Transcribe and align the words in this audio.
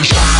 stage. 0.00 0.32